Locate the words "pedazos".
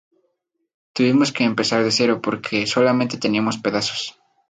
3.65-4.17